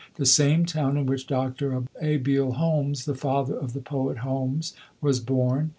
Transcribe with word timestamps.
the 0.15 0.25
same 0.25 0.65
town 0.65 0.97
in 0.97 1.05
which 1.05 1.27
Dr. 1.27 1.83
Abiel 2.01 2.53
Holmes, 2.53 3.05
the 3.05 3.13
father 3.13 3.55
of 3.55 3.73
the 3.73 3.81
poet 3.81 4.17
Holmes, 4.25 4.73
was 4.99 5.19
born. 5.19 5.69